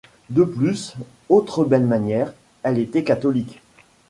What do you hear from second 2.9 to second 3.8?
catholique.